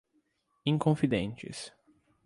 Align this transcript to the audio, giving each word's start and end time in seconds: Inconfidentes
Inconfidentes 0.65 1.71